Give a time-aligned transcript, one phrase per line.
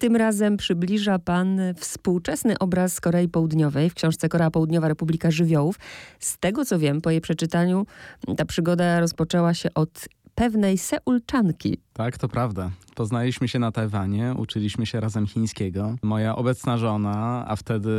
[0.00, 5.76] Tym razem przybliża Pan współczesny obraz Korei Południowej w książce Korea Południowa Republika Żywiołów.
[6.20, 7.86] Z tego co wiem, po jej przeczytaniu
[8.36, 11.78] ta przygoda rozpoczęła się od pewnej Seulczanki.
[11.96, 12.70] Tak, to prawda.
[12.94, 15.96] Poznaliśmy się na Tajwanie, uczyliśmy się razem chińskiego.
[16.02, 17.90] Moja obecna żona, a wtedy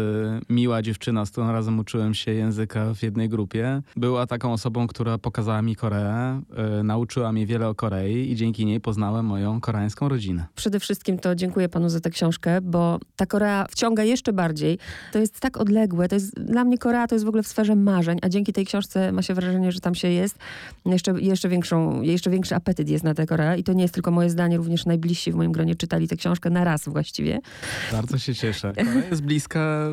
[0.50, 5.18] miła dziewczyna, z którą razem uczyłem się języka w jednej grupie, była taką osobą, która
[5.18, 6.42] pokazała mi Koreę,
[6.78, 10.46] yy, nauczyła mnie wiele o Korei i dzięki niej poznałem moją koreańską rodzinę.
[10.56, 14.80] Przede wszystkim to dziękuję panu za tę książkę, bo ta Korea wciąga jeszcze bardziej.
[15.12, 17.76] To jest tak odległe, to jest dla mnie Korea to jest w ogóle w sferze
[17.76, 20.38] marzeń, a dzięki tej książce ma się wrażenie, że tam się jest.
[20.86, 24.12] Jeszcze, jeszcze, większą, jeszcze większy apetyt jest na tę Koreę i to nie jest tylko
[24.12, 27.40] moje zdanie, również najbliżsi w moim gronie czytali tę książkę na raz właściwie.
[27.92, 28.74] Bardzo się cieszę.
[28.86, 29.88] Korea jest bliska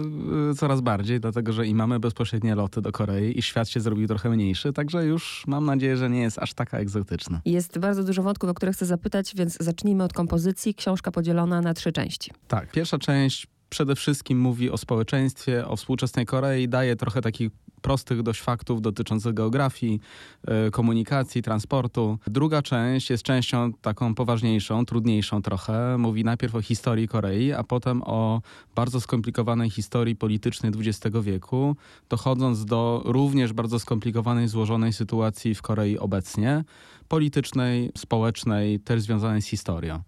[0.50, 4.08] y, coraz bardziej, dlatego że i mamy bezpośrednie loty do Korei i świat się zrobił
[4.08, 7.40] trochę mniejszy, także już mam nadzieję, że nie jest aż taka egzotyczna.
[7.44, 10.74] Jest bardzo dużo wątków, o które chcę zapytać, więc zacznijmy od kompozycji.
[10.74, 12.30] Książka podzielona na trzy części.
[12.48, 17.50] Tak, pierwsza część przede wszystkim mówi o społeczeństwie, o współczesnej Korei, daje trochę takich
[17.82, 20.00] prostych dość faktów dotyczących geografii,
[20.46, 22.18] e, komunikacji, transportu.
[22.26, 25.98] Druga część jest częścią taką poważniejszą, trudniejszą trochę.
[25.98, 28.42] Mówi najpierw o historii Korei, a potem o
[28.74, 31.76] bardzo skomplikowanej historii politycznej XX wieku,
[32.08, 36.64] dochodząc do również bardzo skomplikowanej, złożonej sytuacji w Korei obecnie,
[37.08, 40.02] politycznej, społecznej, też związanej z historią.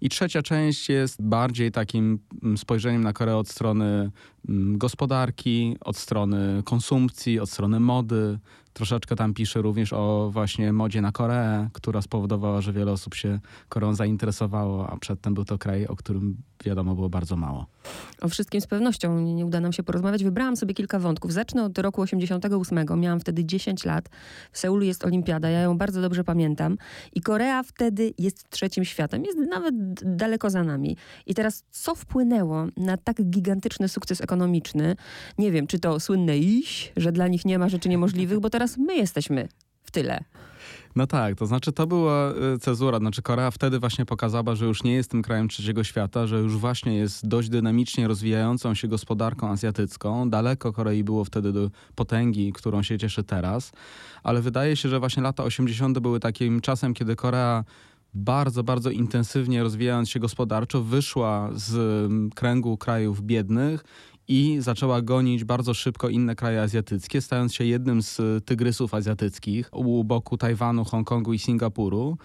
[0.00, 4.10] I trzecia część jest bardziej takim mm, spojrzeniem na Koreę od strony
[4.48, 8.38] mm, gospodarki, od strony konsumpcji, od strony mody,
[8.78, 13.40] Troszeczkę tam pisze również o właśnie modzie na Koreę, która spowodowała, że wiele osób się
[13.68, 17.66] Koreą zainteresowało, a przedtem był to kraj, o którym wiadomo było bardzo mało.
[18.20, 20.24] O wszystkim z pewnością nie, uda nam się porozmawiać.
[20.24, 21.32] Wybrałam sobie kilka wątków.
[21.32, 23.00] Zacznę od roku 88.
[23.00, 24.08] Miałam wtedy 10 lat.
[24.52, 26.76] W Seulu jest olimpiada, ja ją bardzo dobrze pamiętam.
[27.14, 29.74] I Korea wtedy jest trzecim światem, jest nawet
[30.16, 30.96] daleko za nami.
[31.26, 34.96] I teraz co wpłynęło na tak gigantyczny sukces ekonomiczny?
[35.38, 38.67] Nie wiem, czy to słynne iś, że dla nich nie ma rzeczy niemożliwych, bo teraz
[38.76, 39.48] my jesteśmy
[39.82, 40.24] w tyle.
[40.96, 42.98] No tak, to znaczy to była y, cezura.
[42.98, 46.56] Znaczy Korea wtedy właśnie pokazała, że już nie jest tym krajem trzeciego świata, że już
[46.56, 50.30] właśnie jest dość dynamicznie rozwijającą się gospodarką azjatycką.
[50.30, 53.72] Daleko Korei było wtedy do potęgi, którą się cieszy teraz.
[54.22, 55.98] Ale wydaje się, że właśnie lata 80.
[55.98, 57.64] były takim czasem, kiedy Korea
[58.14, 61.74] bardzo, bardzo intensywnie rozwijając się gospodarczo, wyszła z
[62.06, 63.84] mm, kręgu krajów biednych
[64.28, 70.04] i zaczęła gonić bardzo szybko inne kraje azjatyckie, stając się jednym z tygrysów azjatyckich u
[70.04, 72.18] boku Tajwanu, Hongkongu i Singapuru.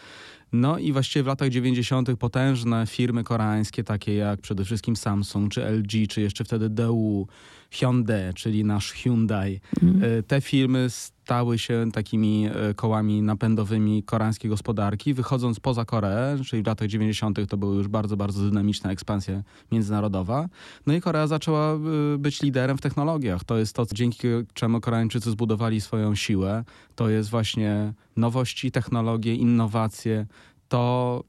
[0.54, 2.16] No i właściwie w latach 90.
[2.20, 7.26] potężne firmy koreańskie, takie jak przede wszystkim Samsung, czy LG, czy jeszcze wtedy Daewoo,
[7.74, 10.24] Hyundai, czyli nasz Hyundai, mm.
[10.24, 16.68] te firmy stały się takimi e, kołami napędowymi koreańskiej gospodarki, wychodząc poza Koreę, czyli w
[16.68, 17.40] latach 90.
[17.50, 20.50] to była już bardzo, bardzo dynamiczna ekspansja międzynarodowa.
[20.86, 21.80] No i Korea zaczęła e,
[22.18, 23.44] być liderem w technologiach.
[23.44, 26.64] To jest to, dzięki czemu Koreańczycy zbudowali swoją siłę.
[26.96, 30.26] To jest właśnie nowości, technologie, innowacje.
[30.68, 31.24] To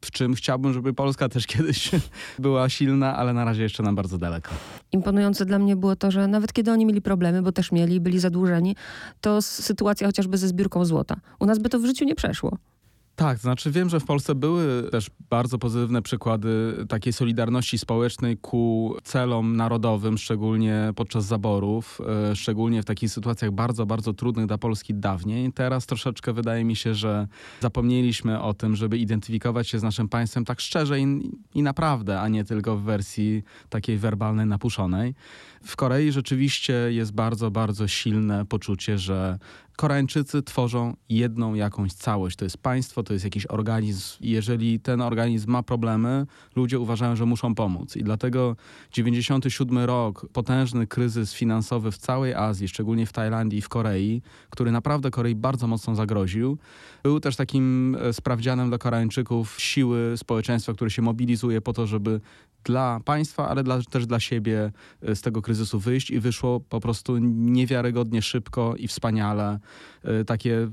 [0.00, 1.90] w czym chciałbym, żeby Polska też kiedyś
[2.38, 4.50] była silna, ale na razie jeszcze nam bardzo daleko.
[4.92, 8.18] Imponujące dla mnie było to, że nawet kiedy oni mieli problemy, bo też mieli, byli
[8.18, 8.76] zadłużeni,
[9.20, 11.16] to sytuacja chociażby ze zbiórką złota.
[11.38, 12.58] U nas by to w życiu nie przeszło.
[13.16, 18.96] Tak, znaczy wiem, że w Polsce były też bardzo pozytywne przykłady takiej solidarności społecznej ku
[19.04, 22.00] celom narodowym, szczególnie podczas zaborów,
[22.30, 25.52] e, szczególnie w takich sytuacjach bardzo, bardzo trudnych dla Polski dawniej.
[25.52, 27.28] Teraz troszeczkę wydaje mi się, że
[27.60, 32.28] zapomnieliśmy o tym, żeby identyfikować się z naszym państwem tak szczerze i, i naprawdę, a
[32.28, 35.14] nie tylko w wersji takiej werbalnej, napuszonej.
[35.64, 39.38] W Korei rzeczywiście jest bardzo, bardzo silne poczucie, że
[39.76, 42.36] Koreańczycy tworzą jedną jakąś całość.
[42.36, 44.16] To jest państwo, to jest jakiś organizm.
[44.20, 46.26] Jeżeli ten organizm ma problemy,
[46.56, 47.96] ludzie uważają, że muszą pomóc.
[47.96, 48.56] I dlatego
[48.92, 54.70] 97 rok, potężny kryzys finansowy w całej Azji, szczególnie w Tajlandii i w Korei, który
[54.70, 56.58] naprawdę Korei bardzo mocno zagroził,
[57.02, 62.20] był też takim e, sprawdzianem dla Koreańczyków siły społeczeństwa, które się mobilizuje po to, żeby
[62.66, 66.80] dla państwa, ale dla, też dla siebie e, z tego kryzysu wyjść i wyszło po
[66.80, 69.58] prostu niewiarygodnie szybko i wspaniale.
[70.02, 70.68] E, takie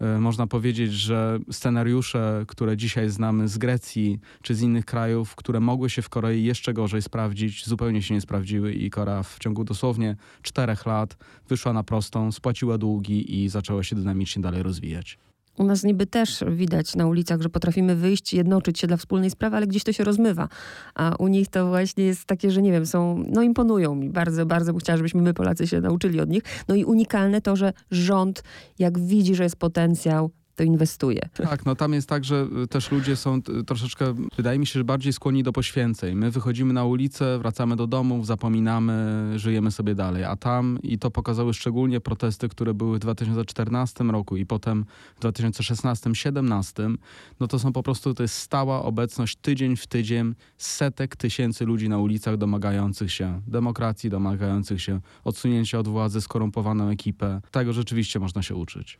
[0.00, 5.60] e, można powiedzieć, że scenariusze, które dzisiaj znamy z Grecji czy z innych krajów, które
[5.60, 9.64] mogły się w Korei jeszcze gorzej sprawdzić, zupełnie się nie sprawdziły i Korea w ciągu
[9.64, 11.16] dosłownie czterech lat
[11.48, 15.18] wyszła na prostą, spłaciła długi i zaczęła się dynamicznie dalej rozwijać.
[15.58, 19.56] U nas niby też widać na ulicach, że potrafimy wyjść, jednoczyć się dla wspólnej sprawy,
[19.56, 20.48] ale gdzieś to się rozmywa.
[20.94, 24.46] A u nich to właśnie jest takie, że nie wiem, są, no imponują mi bardzo,
[24.46, 26.42] bardzo bym chciała, żebyśmy my Polacy się nauczyli od nich.
[26.68, 28.42] No i unikalne to, że rząd,
[28.78, 31.20] jak widzi, że jest potencjał, to inwestuje.
[31.34, 34.80] Tak, no tam jest tak, że y, też ludzie są t- troszeczkę, wydaje mi się,
[34.80, 36.14] że bardziej skłonni do poświęceń.
[36.14, 40.24] My wychodzimy na ulicę, wracamy do domów, zapominamy, żyjemy sobie dalej.
[40.24, 44.84] A tam, i to pokazały szczególnie protesty, które były w 2014 roku i potem
[45.16, 46.96] w 2016-2017,
[47.40, 51.88] no to są po prostu, to jest stała obecność tydzień w tydzień setek tysięcy ludzi
[51.88, 57.40] na ulicach domagających się demokracji, domagających się odsunięcia od władzy, skorumpowaną ekipę.
[57.50, 58.98] Tego rzeczywiście można się uczyć.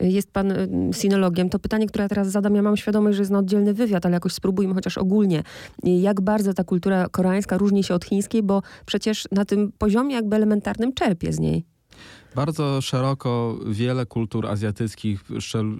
[0.00, 1.50] Jest pan y, sinologiem.
[1.50, 4.14] To pytanie, które ja teraz zadam, ja mam świadomość, że jest na oddzielny wywiad, ale
[4.14, 5.42] jakoś spróbujmy chociaż ogólnie.
[5.82, 10.36] Jak bardzo ta kultura koreańska różni się od chińskiej, bo przecież na tym poziomie jakby
[10.36, 11.71] elementarnym czerpie z niej.
[12.34, 15.24] Bardzo szeroko wiele kultur azjatyckich,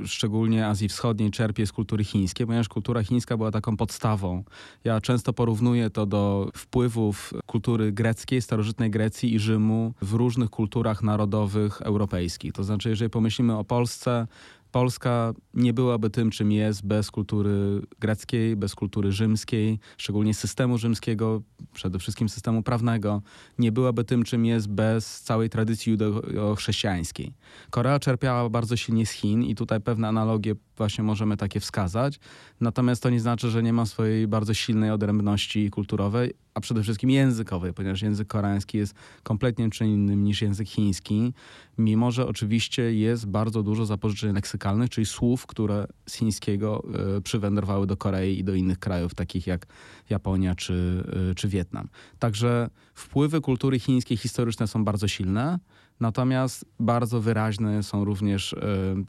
[0.05, 4.45] szczególnie Azji Wschodniej, czerpie z kultury chińskiej, ponieważ kultura chińska była taką podstawą.
[4.85, 11.03] Ja często porównuję to do wpływów kultury greckiej, starożytnej Grecji i Rzymu w różnych kulturach
[11.03, 12.53] narodowych europejskich.
[12.53, 14.27] To znaczy, jeżeli pomyślimy o Polsce,
[14.73, 21.43] Polska nie byłaby tym, czym jest bez kultury greckiej, bez kultury rzymskiej, szczególnie systemu rzymskiego,
[21.73, 23.23] przede wszystkim systemu prawnego.
[23.59, 27.35] Nie byłaby tym, czym jest bez całej tradycji judeo-chrześcijańskiej.
[27.71, 32.21] Korea czerpiała bardzo silnie z Chin i tutaj pewne analogie właśnie możemy takie wskazać.
[32.61, 37.11] Natomiast to nie znaczy, że nie ma swojej bardzo silnej odrębności kulturowej, a przede wszystkim
[37.11, 41.33] językowej, ponieważ język koreański jest kompletnie czym innym niż język chiński,
[41.79, 46.85] mimo że oczywiście jest bardzo dużo zapożyczeń leksykalnych, czyli słów, które z chińskiego
[47.19, 49.67] y, przywędrowały do Korei i do innych krajów, takich jak
[50.11, 51.89] Japonia czy, y, czy Wietnam.
[52.19, 55.59] Także wpływy kultury chińskiej historyczne są bardzo silne.
[56.03, 58.59] Natomiast bardzo wyraźne są również y,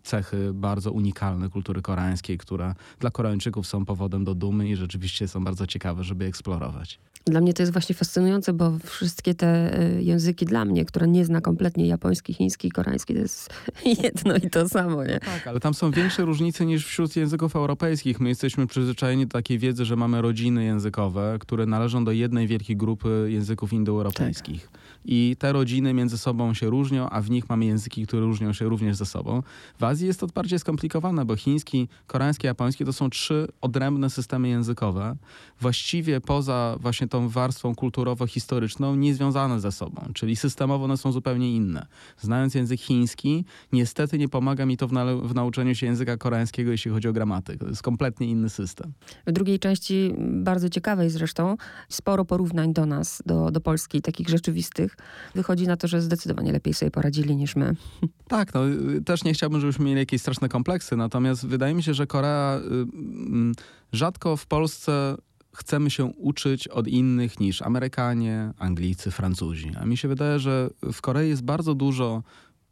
[0.04, 5.44] cechy bardzo unikalne kultury koreańskiej, które dla Koreańczyków są powodem do dumy i rzeczywiście są
[5.44, 7.00] bardzo ciekawe, żeby eksplorować.
[7.26, 11.26] Dla mnie to jest właśnie fascynujące, bo wszystkie te y, języki dla mnie, które nie
[11.26, 13.50] zna kompletnie japoński, chiński, koreański, to jest
[14.04, 15.20] jedno i to samo, nie?
[15.20, 18.20] Tak, ale tam są większe różnice niż wśród języków europejskich.
[18.20, 22.78] My jesteśmy przyzwyczajeni do takiej wiedzy, że mamy rodziny językowe, które należą do jednej wielkiej
[22.78, 24.70] grupy języków indoeuropejskich.
[25.06, 28.66] I te rodziny między sobą się różnią, a w nich mamy języki, które różnią się
[28.66, 29.44] również ze sobą.
[29.80, 34.48] W Azji jest to bardziej skomplikowane, bo chiński, koreański, japoński to są trzy odrębne systemy
[34.50, 35.16] językowe,
[35.62, 41.86] właściwie poza właśnie tą warstwą kulturowo-historyczną niezwiązane ze sobą, czyli systemowo one są zupełnie inne.
[42.18, 46.72] Znając język chiński, niestety nie pomaga mi to w, na- w nauczeniu się języka koreańskiego,
[46.72, 47.60] jeśli chodzi o gramatykę.
[47.60, 48.94] To jest kompletnie inny system.
[49.28, 51.58] W drugiej części, bardzo ciekawej zresztą,
[51.90, 54.93] sporo porównań do nas, do, do Polski, takich rzeczywistych.
[55.36, 57.76] Wychodzi na to, że zdecydowanie lepiej sobie poradzili niż my.
[58.28, 58.62] Tak, no
[59.06, 62.70] też nie chciałbym, żebyśmy mieli jakieś straszne kompleksy, natomiast wydaje mi się, że Korea y,
[62.70, 63.52] mm,
[63.92, 65.16] rzadko w Polsce
[65.56, 69.72] chcemy się uczyć od innych niż Amerykanie, Anglicy, Francuzi.
[69.80, 72.24] A mi się wydaje, że w Korei jest bardzo dużo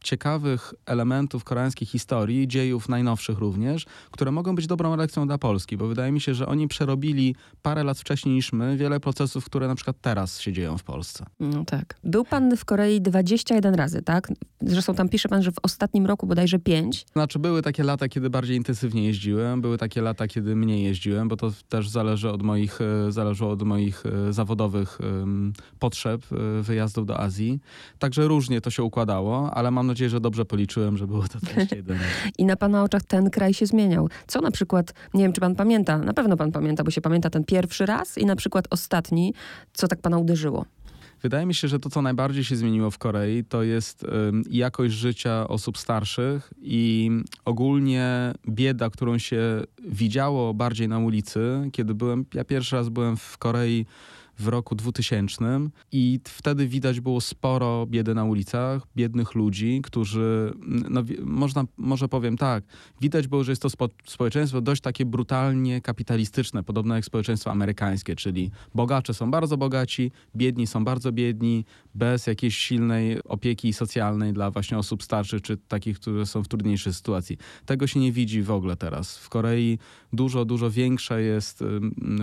[0.03, 5.87] ciekawych elementów koreańskiej historii, dziejów najnowszych również, które mogą być dobrą lekcją dla Polski, bo
[5.87, 9.75] wydaje mi się, że oni przerobili parę lat wcześniej niż my wiele procesów, które na
[9.75, 11.25] przykład teraz się dzieją w Polsce.
[11.39, 11.95] No tak.
[12.03, 14.27] Był pan w Korei 21 razy, tak?
[14.61, 17.05] Zresztą tam pisze pan, że w ostatnim roku bodajże 5.
[17.13, 21.37] Znaczy, były takie lata, kiedy bardziej intensywnie jeździłem, były takie lata, kiedy mniej jeździłem, bo
[21.37, 24.99] to też zależy od moich, e, zależało od moich e, zawodowych
[25.79, 27.59] potrzeb e, wyjazdów do Azji.
[27.99, 31.97] Także różnie to się układało, ale mam nadzieję, że dobrze policzyłem, że było to 21.
[32.37, 34.09] I na pana oczach ten kraj się zmieniał.
[34.27, 37.29] Co na przykład, nie wiem czy pan pamięta, na pewno pan pamięta, bo się pamięta
[37.29, 39.33] ten pierwszy raz i na przykład ostatni,
[39.73, 40.65] co tak pana uderzyło.
[41.21, 44.93] Wydaje mi się, że to, co najbardziej się zmieniło w Korei, to jest em, jakość
[44.93, 47.11] życia osób starszych i
[47.45, 49.41] ogólnie bieda, którą się
[49.87, 51.69] widziało bardziej na ulicy.
[51.71, 53.85] Kiedy byłem, ja pierwszy raz byłem w Korei
[54.39, 60.53] w roku 2000 i wtedy widać było sporo biedy na ulicach, biednych ludzi, którzy,
[60.89, 62.63] no, można, może powiem tak,
[63.01, 68.15] widać było, że jest to spo, społeczeństwo dość takie brutalnie kapitalistyczne, podobne jak społeczeństwo amerykańskie,
[68.15, 74.51] czyli bogacze są bardzo bogaci, biedni są bardzo biedni, bez jakiejś silnej opieki socjalnej dla
[74.51, 77.37] właśnie osób starszych, czy takich, które są w trudniejszej sytuacji.
[77.65, 79.17] Tego się nie widzi w ogóle teraz.
[79.17, 79.79] W Korei
[80.13, 81.63] dużo, dużo większe jest,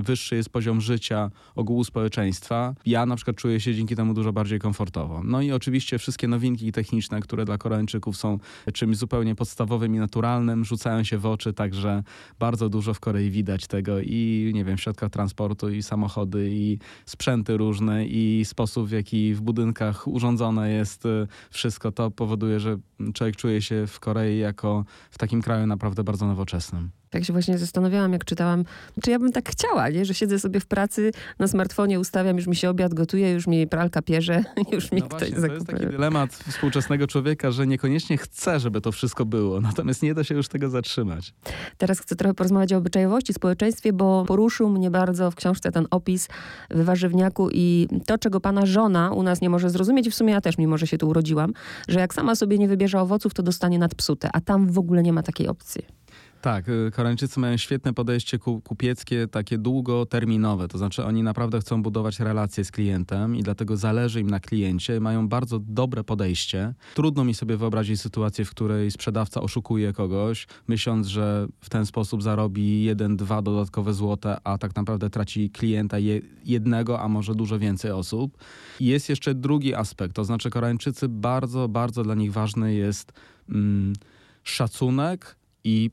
[0.02, 2.74] wyższy jest poziom życia ogółu społeczeństwa.
[2.86, 5.22] Ja na przykład czuję się dzięki temu dużo bardziej komfortowo.
[5.24, 8.38] No i oczywiście wszystkie nowinki techniczne, które dla Koreańczyków są
[8.74, 12.02] czymś zupełnie podstawowym i naturalnym, rzucają się w oczy, także
[12.38, 16.78] bardzo dużo w Korei widać tego i nie wiem, w środkach transportu i samochody i
[17.06, 22.78] sprzęty różne i sposób w jaki w budynkach urządzone jest y, wszystko, to powoduje, że
[23.14, 26.90] człowiek czuje się w Korei jako w takim kraju naprawdę bardzo nowoczesnym.
[27.10, 28.64] Tak się właśnie zastanawiałam, jak czytałam,
[29.02, 30.04] czy ja bym tak chciała, nie?
[30.04, 33.66] że siedzę sobie w pracy, na smartfonie ustawiam, już mi się obiad gotuje, już mi
[33.66, 35.78] pralka pierze, już mi No ktoś właśnie, to jest zakupuje.
[35.78, 40.34] taki dylemat współczesnego człowieka, że niekoniecznie chce, żeby to wszystko było, natomiast nie da się
[40.34, 41.34] już tego zatrzymać.
[41.78, 46.28] Teraz chcę trochę porozmawiać o obyczajowości, społeczeństwie, bo poruszył mnie bardzo w książce ten opis
[46.70, 50.32] w warzywniaku i to, czego pana żona u nas nie może zrozumieć, i w sumie
[50.32, 51.52] ja też, mimo że się tu urodziłam,
[51.88, 55.12] że jak sama sobie nie wybierze owoców, to dostanie nadpsute, a tam w ogóle nie
[55.12, 55.82] ma takiej opcji.
[56.40, 60.68] Tak, y, Koreańczycy mają świetne podejście ku, kupieckie, takie długoterminowe.
[60.68, 65.00] To znaczy oni naprawdę chcą budować relacje z klientem i dlatego zależy im na kliencie.
[65.00, 66.74] Mają bardzo dobre podejście.
[66.94, 72.22] Trudno mi sobie wyobrazić sytuację, w której sprzedawca oszukuje kogoś, myśląc, że w ten sposób
[72.22, 77.58] zarobi jeden, dwa dodatkowe złote, a tak naprawdę traci klienta je, jednego, a może dużo
[77.58, 78.38] więcej osób.
[78.80, 83.12] Jest jeszcze drugi aspekt, to znaczy Koreańczycy bardzo, bardzo dla nich ważny jest
[83.48, 83.92] mm,
[84.42, 85.90] szacunek i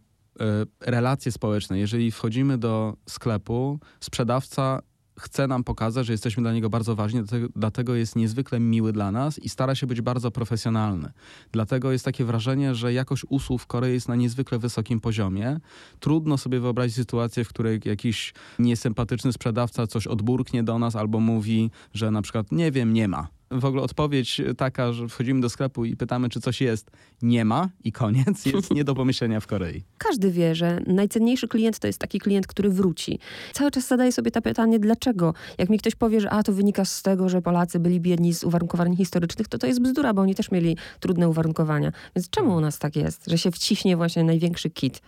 [0.82, 1.80] relacje społeczne.
[1.80, 4.82] Jeżeli wchodzimy do sklepu, sprzedawca
[5.20, 9.12] chce nam pokazać, że jesteśmy dla niego bardzo ważni, dlatego, dlatego jest niezwykle miły dla
[9.12, 11.12] nas i stara się być bardzo profesjonalny.
[11.52, 15.60] Dlatego jest takie wrażenie, że jakość usług w Korei jest na niezwykle wysokim poziomie.
[16.00, 21.72] Trudno sobie wyobrazić sytuację, w której jakiś niesympatyczny sprzedawca coś odburknie do nas albo mówi,
[21.94, 23.28] że na przykład nie wiem, nie ma.
[23.60, 27.70] W ogóle odpowiedź taka, że wchodzimy do sklepu i pytamy, czy coś jest, nie ma
[27.84, 29.84] i koniec, jest nie do pomyślenia w Korei.
[29.98, 33.20] Każdy wie, że najcenniejszy klient to jest taki klient, który wróci.
[33.54, 35.34] Cały czas zadaję sobie to pytanie, dlaczego?
[35.58, 38.44] Jak mi ktoś powie, że a to wynika z tego, że Polacy byli biedni z
[38.44, 41.92] uwarunkowań historycznych, to to jest bzdura, bo oni też mieli trudne uwarunkowania.
[42.16, 45.02] Więc czemu u nas tak jest, że się wciśnie właśnie największy kit?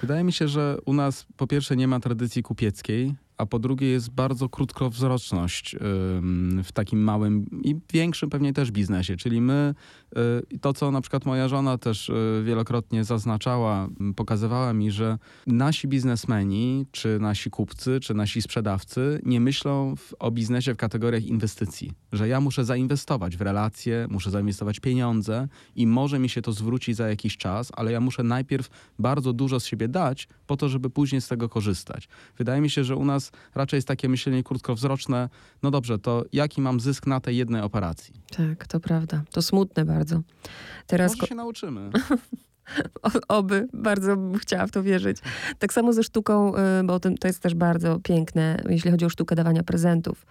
[0.00, 3.86] Wydaje mi się, że u nas po pierwsze nie ma tradycji kupieckiej, a po drugie
[3.86, 5.76] jest bardzo krótkowzroczność
[6.64, 9.16] w takim małym i większym pewnie też biznesie.
[9.16, 9.74] Czyli my,
[10.52, 15.88] y, to co na przykład moja żona też y, wielokrotnie zaznaczała, pokazywała mi, że nasi
[15.88, 21.92] biznesmeni, czy nasi kupcy, czy nasi sprzedawcy nie myślą w, o biznesie w kategoriach inwestycji.
[22.12, 26.94] Że ja muszę zainwestować w relacje, muszę zainwestować pieniądze i może mi się to zwróci
[26.94, 30.90] za jakiś czas, ale ja muszę najpierw bardzo dużo z siebie dać po to, żeby
[30.90, 32.08] później z tego korzystać.
[32.38, 33.23] Wydaje mi się, że u nas
[33.54, 35.28] raczej jest takie myślenie krótkowzroczne,
[35.62, 38.14] no dobrze, to jaki mam zysk na tej jednej operacji?
[38.36, 39.22] Tak, to prawda.
[39.32, 40.20] To smutne bardzo.
[40.86, 41.90] Teraz Może się nauczymy.
[43.02, 45.18] O- Oby, bardzo bym chciała w to wierzyć.
[45.58, 49.08] Tak samo ze sztuką, y, bo to, to jest też bardzo piękne, jeśli chodzi o
[49.10, 50.26] sztukę dawania prezentów.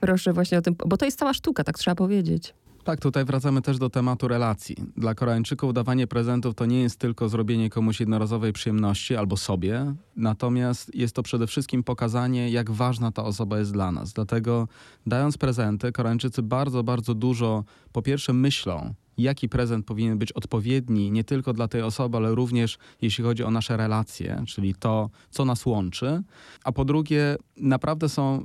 [0.00, 2.54] Proszę właśnie o tym, bo to jest cała sztuka, tak trzeba powiedzieć.
[2.84, 4.76] Tak, tutaj wracamy też do tematu relacji.
[4.96, 10.94] Dla Koreańczyków dawanie prezentów to nie jest tylko zrobienie komuś jednorazowej przyjemności albo sobie, natomiast
[10.94, 14.12] jest to przede wszystkim pokazanie, jak ważna ta osoba jest dla nas.
[14.12, 14.68] Dlatego
[15.06, 21.24] dając prezenty, Koreańczycy bardzo, bardzo dużo po pierwsze myślą, jaki prezent powinien być odpowiedni nie
[21.24, 25.66] tylko dla tej osoby, ale również jeśli chodzi o nasze relacje, czyli to, co nas
[25.66, 26.22] łączy.
[26.64, 28.40] A po drugie, naprawdę są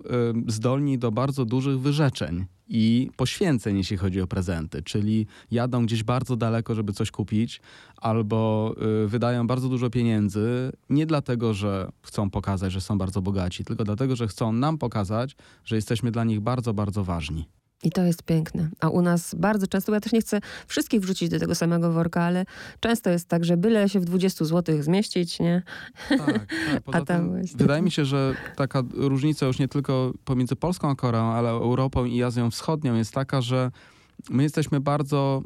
[0.48, 6.04] y, zdolni do bardzo dużych wyrzeczeń i poświęceń, jeśli chodzi o prezenty, czyli jadą gdzieś
[6.04, 7.62] bardzo daleko, żeby coś kupić,
[7.98, 13.64] albo y, wydają bardzo dużo pieniędzy, nie dlatego, że chcą pokazać, że są bardzo bogaci,
[13.64, 15.36] tylko dlatego, że chcą nam pokazać,
[15.66, 17.59] że jesteśmy dla nich bardzo, bardzo ważni.
[17.84, 18.70] I to jest piękne.
[18.80, 22.22] A u nas bardzo często, ja też nie chcę wszystkich wrzucić do tego samego worka,
[22.24, 22.46] ale
[22.80, 25.62] często jest tak, że byle się w 20 zł zmieścić, nie?
[26.10, 26.46] Tak, tak.
[26.86, 30.90] Poza A tam właśnie- wydaje mi się, że taka różnica już nie tylko pomiędzy Polską
[30.90, 33.72] a Koreą, ale Europą i Azją Wschodnią jest taka, że
[34.30, 35.42] my jesteśmy bardzo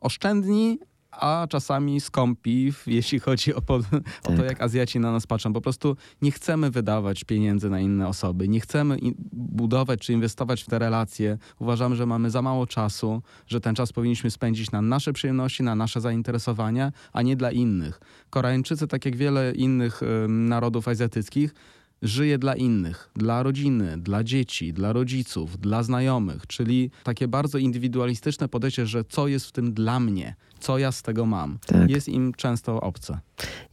[0.00, 0.78] oszczędni,
[1.10, 3.80] a czasami skąpi, jeśli chodzi o, po, o
[4.22, 4.46] to, Tak.
[4.46, 5.52] jak Azjaci na nas patrzą.
[5.52, 8.96] Po prostu nie chcemy wydawać pieniędzy na inne osoby, nie chcemy
[9.32, 11.38] budować czy inwestować w te relacje.
[11.58, 15.74] Uważamy, że mamy za mało czasu, że ten czas powinniśmy spędzić na nasze przyjemności, na
[15.74, 18.00] nasze zainteresowania, a nie dla innych.
[18.30, 21.54] Koreańczycy, tak jak wiele innych em, narodów azjatyckich,
[22.02, 28.48] żyje dla innych, dla rodziny, dla dzieci, dla rodziców, dla znajomych, czyli takie bardzo indywidualistyczne
[28.48, 31.90] podejście, że co jest w tym dla mnie, co ja z tego mam, Tak.
[31.90, 33.20] jest im często obce.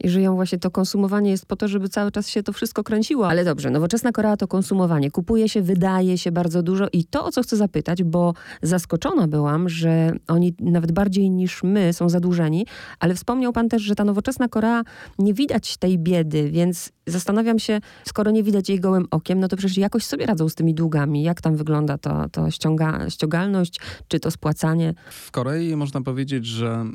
[0.04, 3.30] I żyją właśnie to konsumowanie jest po to, żeby cały czas się to wszystko kręciło.
[3.30, 5.12] Ale dobrze, nowoczesna Korea to konsumowanie.
[5.12, 9.70] Kupuje się, wydaje się bardzo dużo i to, o co chcę zapytać, bo zaskoczona byłam,
[9.70, 12.66] że oni nawet bardziej niż my są zadłużeni,
[13.00, 14.84] ale wspomniał pan też, że ta nowoczesna Korea
[15.20, 19.58] nie widać tej biedy, więc zastanawiam się, skoro nie widać jej gołym okiem, no to
[19.58, 21.24] przecież jakoś sobie radzą z tymi długami.
[21.24, 24.94] Jak tam wygląda to, to ściąga, ściągalność, czy to spłacanie?
[25.10, 26.86] W Korei można powiedzieć, że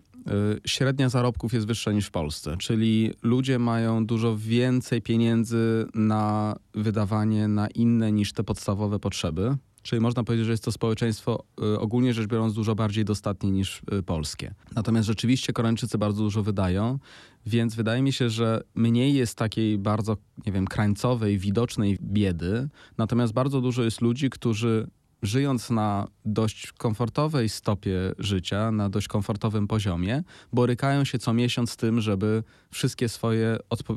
[0.67, 7.49] średnia zarobków jest wyższa niż w Polsce, czyli ludzie mają dużo więcej pieniędzy na wydawanie
[7.49, 9.57] na inne niż te podstawowe potrzeby.
[9.83, 11.45] Czyli można powiedzieć, że jest to społeczeństwo
[11.75, 14.55] y, ogólnie rzecz biorąc dużo bardziej dostatnie niż y, polskie.
[14.75, 16.99] Natomiast rzeczywiście Koreańczycy bardzo dużo wydają,
[17.47, 22.69] więc wydaje mi się, że mniej jest takiej bardzo, nie wiem, krańcowej, widocznej biedy,
[22.99, 24.87] natomiast bardzo dużo jest ludzi, którzy
[25.23, 30.23] żyjąc na dość komfortowej stopie życia, na dość komfortowym poziomie,
[30.53, 33.97] borykają się co miesiąc z tym, żeby wszystkie swoje y,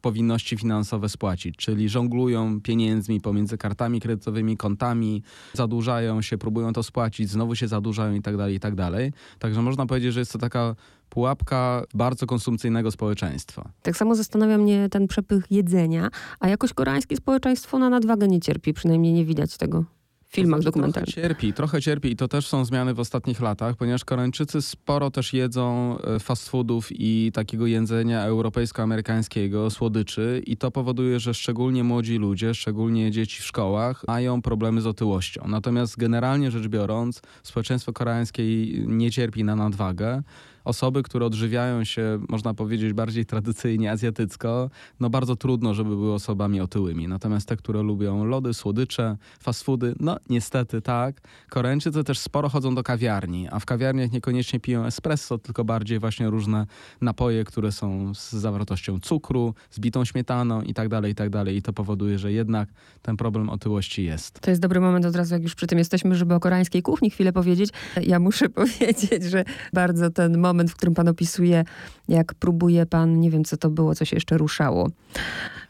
[0.00, 1.56] powinności finansowe spłacić.
[1.56, 5.22] Czyli żonglują pieniędzmi pomiędzy kartami kredytowymi, kontami,
[5.52, 9.12] zadłużają się, próbują to spłacić, znowu się zadłużają i tak dalej, i tak dalej.
[9.38, 10.74] Także można powiedzieć, że jest to taka
[11.08, 13.70] pułapka bardzo konsumpcyjnego społeczeństwa.
[13.82, 16.10] Tak samo zastanawia mnie ten przepych jedzenia,
[16.40, 19.84] a jakoś koreańskie społeczeństwo na nadwagę nie cierpi, przynajmniej nie widać tego
[20.30, 21.14] filmach dokumentalnych.
[21.14, 25.10] Trochę cierpi, trochę cierpi i to też są zmiany w ostatnich latach, ponieważ Koreańczycy sporo
[25.10, 31.84] też jedzą e, fast foodów i takiego jedzenia europejsko-amerykańskiego, słodyczy i to powoduje, że szczególnie
[31.84, 35.44] młodzi ludzie, szczególnie dzieci w szkołach mają problemy z otyłością.
[35.48, 38.42] Natomiast generalnie rzecz biorąc, społeczeństwo koreańskie
[38.86, 40.22] nie cierpi na nadwagę
[40.64, 46.60] osoby, które odżywiają się, można powiedzieć, bardziej tradycyjnie azjatycko, no bardzo trudno, żeby były osobami
[46.60, 47.08] otyłymi.
[47.08, 51.20] Natomiast te, które lubią lody, słodycze, fast foody, no niestety tak.
[51.50, 56.30] Koreańczycy też sporo chodzą do kawiarni, a w kawiarniach niekoniecznie piją espresso, tylko bardziej właśnie
[56.30, 56.66] różne
[57.00, 61.56] napoje, które są z zawartością cukru, z bitą śmietaną i tak dalej, i tak dalej.
[61.56, 62.68] I to powoduje, że jednak
[63.02, 64.40] ten problem otyłości jest.
[64.40, 67.10] To jest dobry moment od razu, jak już przy tym jesteśmy, żeby o koreańskiej kuchni
[67.10, 67.70] chwilę powiedzieć.
[68.02, 71.64] Ja muszę powiedzieć, że bardzo ten moment moment, w którym pan opisuje,
[72.08, 74.90] jak próbuje pan, nie wiem co to było, co się jeszcze ruszało.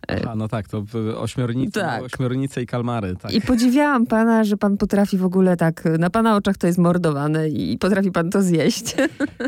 [0.09, 0.85] A no tak, to
[1.17, 2.03] ośmiornice, tak.
[2.03, 3.17] ośmiornice i kalmary.
[3.17, 3.33] Tak.
[3.33, 7.49] I podziwiałam pana, że pan potrafi w ogóle tak, na pana oczach to jest mordowane
[7.49, 8.95] i potrafi pan to zjeść.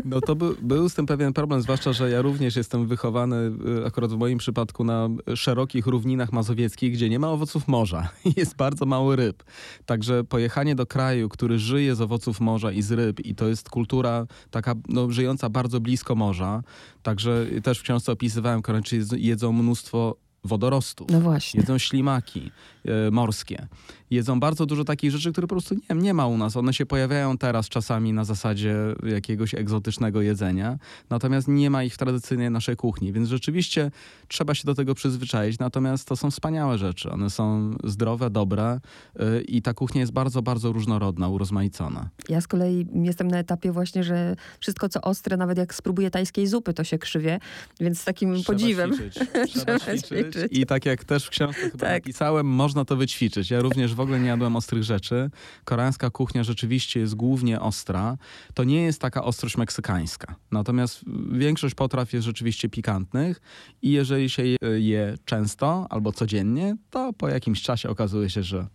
[0.05, 3.85] No to by, był z tym pewien problem, zwłaszcza, że ja również jestem wychowany y,
[3.85, 8.55] akurat w moim przypadku na szerokich równinach mazowieckich, gdzie nie ma owoców morza i jest
[8.55, 9.43] bardzo mało ryb.
[9.85, 13.69] Także pojechanie do kraju, który żyje z owoców morza i z ryb i to jest
[13.69, 16.63] kultura taka no, żyjąca bardzo blisko morza,
[17.03, 21.07] także też w książce opisywałem, Koreańczycy jedzą mnóstwo wodorostów.
[21.11, 21.59] No właśnie.
[21.59, 22.51] Jedzą ślimaki
[22.85, 23.67] e, morskie
[24.13, 26.57] jedzą bardzo dużo takich rzeczy, które po prostu nie, nie ma u nas.
[26.57, 30.77] One się pojawiają teraz czasami na zasadzie jakiegoś egzotycznego jedzenia,
[31.09, 33.91] natomiast nie ma ich w tradycyjnej naszej kuchni, więc rzeczywiście
[34.27, 37.11] trzeba się do tego przyzwyczaić, natomiast to są wspaniałe rzeczy.
[37.11, 38.79] One są zdrowe, dobre
[39.19, 42.09] yy, i ta kuchnia jest bardzo, bardzo różnorodna, urozmaicona.
[42.29, 46.47] Ja z kolei jestem na etapie właśnie, że wszystko co ostre, nawet jak spróbuję tajskiej
[46.47, 47.39] zupy, to się krzywie,
[47.79, 48.93] więc z takim trzeba podziwem.
[48.93, 49.13] Ćwiczyć.
[49.53, 50.32] Trzeba, trzeba ćwiczyć.
[50.51, 52.05] I tak jak też w książce chyba tak.
[52.05, 53.51] napisałem, można to wyćwiczyć.
[53.51, 55.29] Ja również w ogóle nie jadłem ostrych rzeczy.
[55.63, 58.17] Koreańska kuchnia rzeczywiście jest głównie ostra.
[58.53, 60.35] To nie jest taka ostrość meksykańska.
[60.51, 63.41] Natomiast większość potraw jest rzeczywiście pikantnych
[63.81, 64.43] i jeżeli się
[64.77, 68.67] je często albo codziennie, to po jakimś czasie okazuje się, że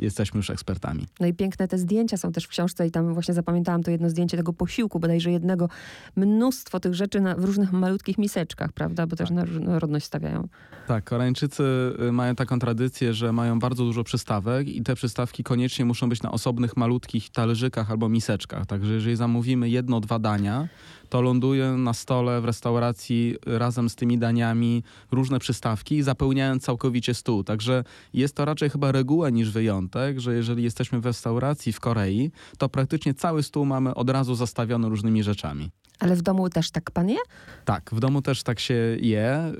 [0.00, 1.06] jesteśmy już ekspertami.
[1.20, 4.10] No i piękne te zdjęcia są też w książce i tam właśnie zapamiętałam to jedno
[4.10, 5.68] zdjęcie tego posiłku, bodajże jednego.
[6.16, 9.06] Mnóstwo tych rzeczy na, w różnych malutkich miseczkach, prawda?
[9.06, 9.36] Bo też tak.
[9.36, 10.48] na różnorodność stawiają.
[10.86, 11.62] Tak, Koreańczycy
[12.08, 16.22] y, mają taką tradycję, że mają bardzo dużo przystawek i te przystawki koniecznie muszą być
[16.22, 18.66] na osobnych malutkich talerzykach albo miseczkach.
[18.66, 20.68] Także jeżeli zamówimy jedno, dwa dania,
[21.08, 27.44] to ląduje na stole w restauracji razem z tymi daniami różne przystawki, zapełniając całkowicie stół.
[27.44, 32.30] Także jest to raczej chyba reguła niż wyjątek, że jeżeli jesteśmy w restauracji w Korei,
[32.58, 35.70] to praktycznie cały stół mamy od razu zastawiony różnymi rzeczami.
[35.98, 37.16] Ale w domu też tak pan je?
[37.64, 39.52] Tak, w domu też tak się je.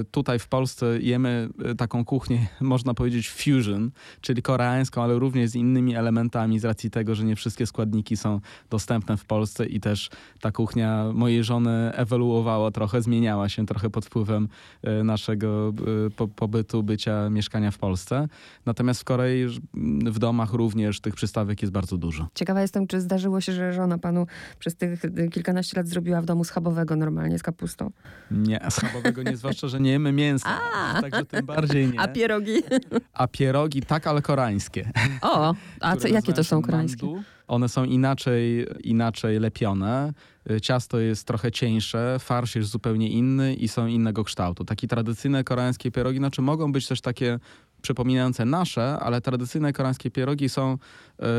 [0.00, 5.50] Y, tutaj w Polsce jemy y, taką kuchnię, można powiedzieć fusion, czyli koreańską, ale również
[5.50, 9.80] z innymi elementami z racji tego, że nie wszystkie składniki są dostępne w Polsce i
[9.80, 14.48] też ta kuchnia mojej żony ewoluowała trochę, zmieniała się trochę pod wpływem
[15.00, 15.72] y, naszego
[16.36, 18.28] pobytu, bycia, mieszkania w Polsce.
[18.66, 19.46] Natomiast w Korei
[20.04, 22.28] w domach również tych przystawek jest bardzo dużo.
[22.34, 24.26] Ciekawa jestem, czy zdarzyło się, że żona panu
[24.58, 25.02] przez tych
[25.32, 27.90] kilkanaście lat zrobiła w domu schabowego normalnie z kapustą.
[28.30, 30.60] Nie, schabowego nie, zwłaszcza, że nie jemy mięsa.
[30.74, 31.02] A.
[31.02, 32.00] Także tym bardziej nie.
[32.00, 32.62] A pierogi?
[33.12, 34.90] A pierogi tak, ale koreańskie.
[35.22, 37.06] O, a co, jakie to są koreańskie?
[37.06, 37.22] Mandu.
[37.46, 40.12] One są inaczej, inaczej lepione.
[40.62, 44.64] Ciasto jest trochę cieńsze, farsz jest zupełnie inny i są innego kształtu.
[44.64, 47.38] Takie tradycyjne koreańskie pierogi, znaczy mogą być też takie
[47.84, 50.78] przypominające nasze, ale tradycyjne koreańskie pierogi są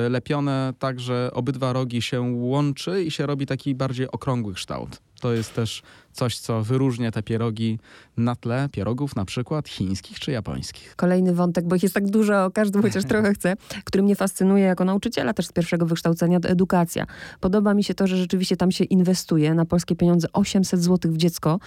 [0.10, 5.02] lepione tak, że obydwa rogi się łączy i się robi taki bardziej okrągły kształt.
[5.20, 5.82] To jest też
[6.16, 7.80] coś, co wyróżnia te pierogi
[8.18, 10.96] na tle pierogów na przykład chińskich czy japońskich.
[10.96, 14.86] Kolejny wątek, bo ich jest tak dużo, każdy chociaż trochę chce, który mnie fascynuje jako
[14.86, 17.06] nauczyciela też z pierwszego wykształcenia, to edukacja.
[17.40, 21.18] Podoba mi się to, że rzeczywiście tam się inwestuje na polskie pieniądze 800 zł w
[21.18, 21.60] dziecko,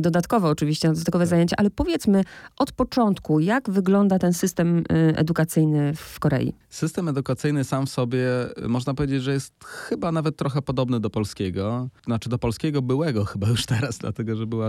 [0.00, 1.30] dodatkowo oczywiście, dodatkowe tak.
[1.30, 2.24] zajęcia, ale powiedzmy
[2.56, 4.82] od początku, jak wygląda ten system y,
[5.16, 6.54] edukacyjny w Korei?
[6.68, 8.26] System edukacyjny sam w sobie,
[8.68, 13.48] można powiedzieć, że jest chyba nawet trochę podobny do polskiego, znaczy do polskiego byłego chyba
[13.48, 14.68] już teraz, dlatego że była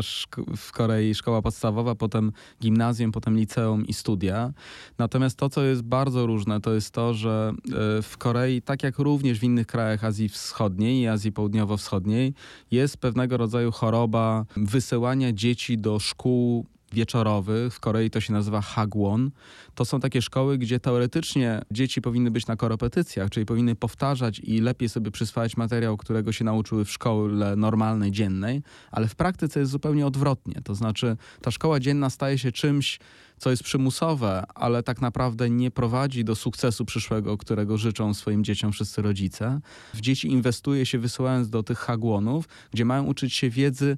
[0.58, 4.54] w Korei szkoła podstawowa, potem gimnazjum, potem liceum i studia.
[4.98, 9.00] Natomiast to, co jest bardzo różne, to jest to, że e, w Korei, tak jak
[9.00, 12.34] również w innych krajach Azji Wschodniej i Azji Południowo-Wschodniej,
[12.72, 19.32] jest pewnego rodzaju choroba wysyłania dzieci do szkół wieczorowych, w Korei to się nazywa hagwon.
[19.76, 24.62] To są takie szkoły, gdzie teoretycznie dzieci powinny być na korepetycjach, czyli powinny powtarzać i
[24.62, 29.72] lepiej sobie przyswajać materiał, którego się nauczyły w szkole normalnej, dziennej, ale w praktyce jest
[29.72, 30.62] zupełnie odwrotnie.
[30.64, 33.00] To znaczy ta szkoła dzienna staje się czymś,
[33.38, 38.72] co jest przymusowe, ale tak naprawdę nie prowadzi do sukcesu przyszłego, którego życzą swoim dzieciom
[38.72, 39.60] wszyscy rodzice.
[39.94, 43.98] W dzieci inwestuje się wysyłając do tych hagwonów, gdzie mają uczyć się wiedzy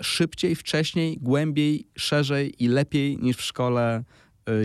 [0.00, 4.04] szybciej, wcześniej, głębiej, szerzej i lepiej niż w szkole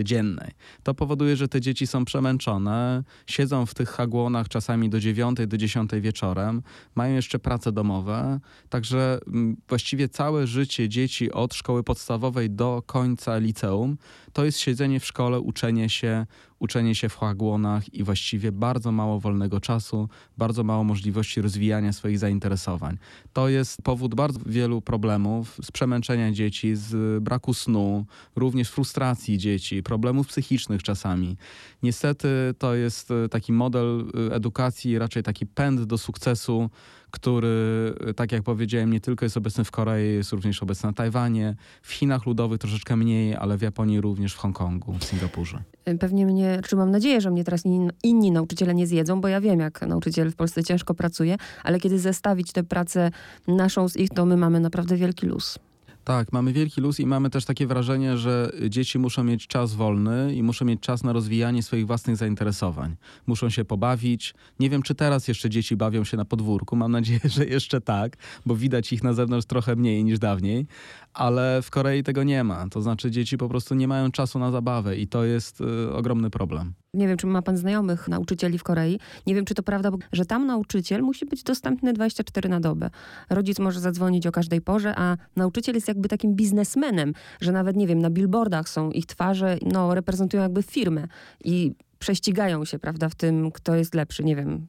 [0.00, 0.50] y, dziennej.
[0.82, 5.56] To powoduje, że te dzieci są przemęczone, siedzą w tych hagłonach czasami do 9, do
[5.56, 6.62] 10 wieczorem,
[6.94, 13.38] mają jeszcze prace domowe, także mm, właściwie całe życie dzieci od szkoły podstawowej do końca
[13.38, 13.96] liceum
[14.32, 16.26] to jest siedzenie w szkole, uczenie się,
[16.62, 22.18] uczenie się w chłagłonach i właściwie bardzo mało wolnego czasu, bardzo mało możliwości rozwijania swoich
[22.18, 22.98] zainteresowań.
[23.32, 29.82] To jest powód bardzo wielu problemów z przemęczenia dzieci, z braku snu, również frustracji dzieci,
[29.82, 31.36] problemów psychicznych czasami.
[31.82, 36.70] Niestety to jest taki model edukacji, raczej taki pęd do sukcesu,
[37.12, 41.56] który, tak jak powiedziałem, nie tylko jest obecny w Korei, jest również obecny na Tajwanie,
[41.82, 45.62] w Chinach Ludowych troszeczkę mniej, ale w Japonii również, w Hongkongu, w Singapurze.
[46.00, 49.40] Pewnie mnie, czy mam nadzieję, że mnie teraz inni, inni nauczyciele nie zjedzą, bo ja
[49.40, 53.10] wiem, jak nauczyciel w Polsce ciężko pracuje, ale kiedy zestawić tę pracę
[53.48, 55.58] naszą z ich, to my mamy naprawdę wielki luz.
[56.04, 60.34] Tak, mamy wielki luz i mamy też takie wrażenie, że dzieci muszą mieć czas wolny
[60.34, 62.96] i muszą mieć czas na rozwijanie swoich własnych zainteresowań.
[63.26, 64.34] Muszą się pobawić.
[64.60, 66.76] Nie wiem, czy teraz jeszcze dzieci bawią się na podwórku.
[66.76, 70.66] Mam nadzieję, że jeszcze tak, bo widać ich na zewnątrz trochę mniej niż dawniej,
[71.14, 72.68] ale w Korei tego nie ma.
[72.68, 76.30] To znaczy dzieci po prostu nie mają czasu na zabawę i to jest y, ogromny
[76.30, 76.74] problem.
[76.94, 78.98] Nie wiem, czy ma pan znajomych nauczycieli w Korei.
[79.26, 82.90] Nie wiem, czy to prawda, że tam nauczyciel musi być dostępny 24 na dobę.
[83.30, 87.86] Rodzic może zadzwonić o każdej porze, a nauczyciel jest jakby takim biznesmenem, że nawet, nie
[87.86, 91.08] wiem, na billboardach są ich twarze, no, reprezentują jakby firmę
[91.44, 94.24] i prześcigają się, prawda, w tym, kto jest lepszy.
[94.24, 94.66] Nie wiem,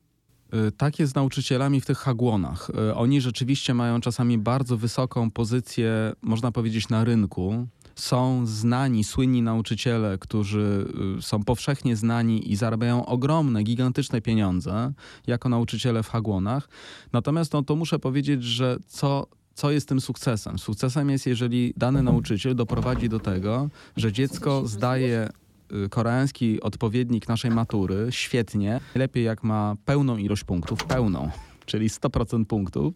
[0.77, 2.69] tak jest z nauczycielami w tych hagłonach.
[2.89, 9.41] Y, oni rzeczywiście mają czasami bardzo wysoką pozycję, można powiedzieć, na rynku są znani, słynni
[9.41, 10.87] nauczyciele, którzy
[11.17, 14.93] y, są powszechnie znani i zarabiają ogromne, gigantyczne pieniądze
[15.27, 16.69] jako nauczyciele w hagłonach.
[17.13, 20.59] Natomiast no, to muszę powiedzieć, że co co jest tym sukcesem?
[20.59, 25.29] Sukcesem jest, jeżeli dany nauczyciel doprowadzi do tego, że dziecko zdaje
[25.89, 31.29] koreański odpowiednik naszej matury świetnie, lepiej jak ma pełną ilość punktów, pełną
[31.65, 32.93] czyli 100% punktów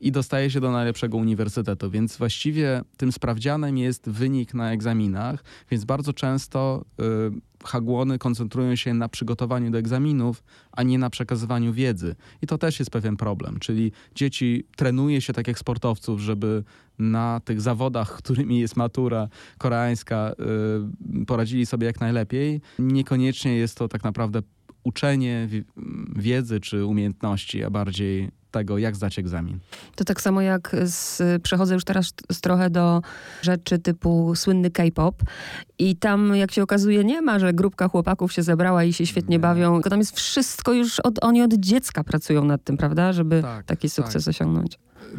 [0.00, 1.90] i dostaje się do najlepszego uniwersytetu.
[1.90, 7.04] Więc właściwie tym sprawdzianem jest wynik na egzaminach, więc bardzo często y,
[7.64, 10.42] hagłony koncentrują się na przygotowaniu do egzaminów,
[10.72, 12.14] a nie na przekazywaniu wiedzy.
[12.42, 16.64] I to też jest pewien problem, czyli dzieci trenuje się tak jak sportowców, żeby
[16.98, 20.32] na tych zawodach, którymi jest matura koreańska,
[21.20, 22.60] y, poradzili sobie jak najlepiej.
[22.78, 24.42] Niekoniecznie jest to tak naprawdę
[24.84, 25.48] uczenie
[26.16, 29.58] wiedzy czy umiejętności, a bardziej tego, jak zdać egzamin.
[29.96, 33.02] To tak samo jak z, przechodzę już teraz z trochę do
[33.42, 35.22] rzeczy typu słynny K-pop
[35.78, 39.36] i tam, jak się okazuje, nie ma, że grupka chłopaków się zebrała i się świetnie
[39.36, 39.40] nie.
[39.40, 43.42] bawią, tylko tam jest wszystko już, od, oni od dziecka pracują nad tym, prawda, żeby
[43.42, 44.30] tak, taki sukces tak.
[44.30, 44.78] osiągnąć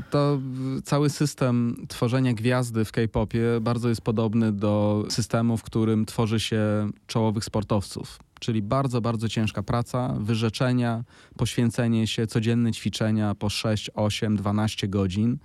[0.09, 0.39] to
[0.83, 6.89] cały system tworzenia gwiazdy w K-popie bardzo jest podobny do systemu, w którym tworzy się
[7.07, 11.03] czołowych sportowców czyli bardzo, bardzo ciężka praca, wyrzeczenia,
[11.37, 15.37] poświęcenie się, codzienne ćwiczenia po 6, 8, 12 godzin.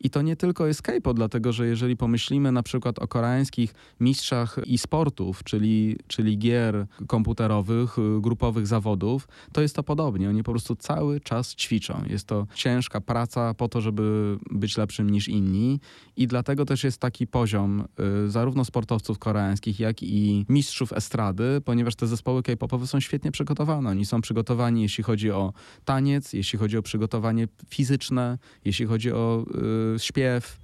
[0.00, 4.58] I to nie tylko jest K-pop, dlatego że jeżeli pomyślimy na przykład o koreańskich mistrzach
[4.58, 10.28] e-sportów, czyli, czyli gier komputerowych, y, grupowych zawodów, to jest to podobnie.
[10.28, 12.02] Oni po prostu cały czas ćwiczą.
[12.06, 15.80] Jest to ciężka praca po to, żeby być lepszym niż inni
[16.16, 17.84] i dlatego też jest taki poziom
[18.26, 23.30] y, zarówno sportowców koreańskich, jak i mistrzów estrady, ponieważ te zespoły zespoły K-popowe są świetnie
[23.30, 23.90] przygotowane.
[23.90, 25.52] Oni są przygotowani, jeśli chodzi o
[25.84, 29.44] taniec, jeśli chodzi o przygotowanie fizyczne, jeśli chodzi o
[29.87, 30.58] y, śpiew E,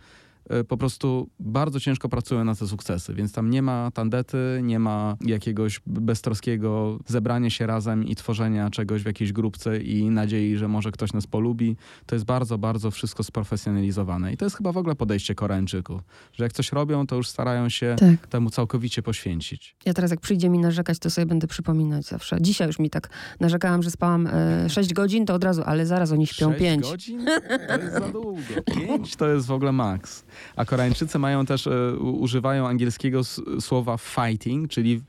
[0.68, 5.16] po prostu bardzo ciężko pracują na te sukcesy, więc tam nie ma tandety, nie ma
[5.20, 10.92] jakiegoś beztroskiego zebrania się razem i tworzenia czegoś w jakiejś grupce i nadziei, że może
[10.92, 11.76] ktoś nas polubi.
[12.06, 16.00] To jest bardzo, bardzo wszystko sprofesjonalizowane i to jest chyba w ogóle podejście Koreańczyków,
[16.32, 18.26] że jak coś robią, to już starają się tak.
[18.26, 19.76] temu całkowicie poświęcić.
[19.84, 22.36] Ja teraz jak przyjdzie mi narzekać, to sobie będę przypominać zawsze.
[22.40, 23.08] Dzisiaj już mi tak
[23.40, 26.82] narzekałam, że spałam e, 6 godzin, to od razu, ale zaraz oni śpią 6 5.
[26.82, 27.26] godzin?
[27.68, 28.40] To jest za długo.
[28.86, 30.24] 5 to jest w ogóle maks.
[30.56, 33.20] A Koreańczycy mają też, e, używają angielskiego
[33.60, 35.02] słowa fighting, czyli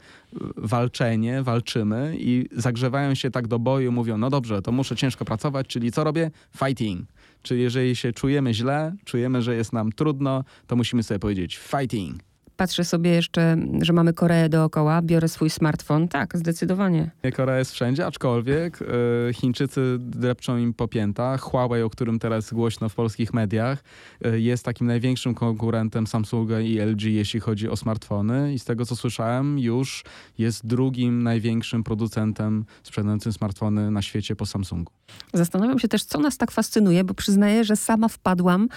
[0.57, 5.67] walczenie, walczymy i zagrzewają się tak do boju, mówią, no dobrze, to muszę ciężko pracować,
[5.67, 6.31] czyli co robię?
[6.57, 7.09] Fighting.
[7.41, 12.35] Czyli jeżeli się czujemy źle, czujemy, że jest nam trudno, to musimy sobie powiedzieć fighting
[12.58, 16.08] patrzę sobie jeszcze, że mamy Koreę dookoła, biorę swój smartfon.
[16.08, 17.12] Tak, zdecydowanie.
[17.34, 21.41] Korea jest wszędzie, aczkolwiek e, Chińczycy drepczą im po piętach.
[21.41, 23.84] Huawei, o którym teraz głośno w polskich mediach,
[24.26, 28.54] e, jest takim największym konkurentem Samsunga i LG, jeśli chodzi o smartfony.
[28.54, 30.04] I z tego, co słyszałem, już
[30.38, 34.91] jest drugim największym producentem sprzedającym smartfony na świecie po Samsungu.
[35.34, 38.68] Zastanawiam się też, co nas tak fascynuje, bo przyznaję, że sama wpadłam e,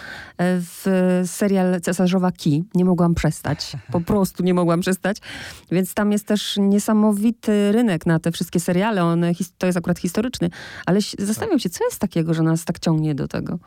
[0.61, 0.87] w
[1.27, 2.65] serial Cesarzowa Ki.
[2.75, 3.68] Nie mogłam przestać.
[3.93, 5.17] Po prostu nie mogłam przestać.
[5.71, 9.05] Więc tam jest też niesamowity rynek na te wszystkie seriale.
[9.05, 10.51] One, to jest akurat historyczny.
[10.87, 13.59] Ale zastanawiam się, co jest takiego, że nas tak ciągnie do tego.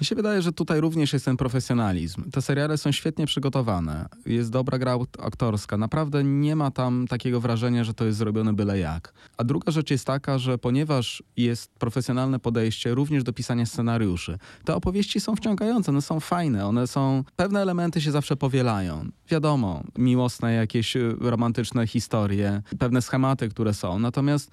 [0.00, 2.30] Mi się wydaje, że tutaj również jest ten profesjonalizm.
[2.30, 4.08] Te seriale są świetnie przygotowane.
[4.26, 5.76] Jest dobra gra aktorska.
[5.76, 9.12] Naprawdę nie ma tam takiego wrażenia, że to jest zrobione byle jak.
[9.36, 14.74] A druga rzecz jest taka, że ponieważ jest profesjonalne podejście również do pisania scenariuszy, te
[14.74, 17.24] opowieści są wciągające, one są fajne, one są...
[17.36, 19.08] Pewne elementy się zawsze powielają.
[19.28, 23.98] Wiadomo, miłosne jakieś y, romantyczne historie, pewne schematy, które są.
[23.98, 24.50] Natomiast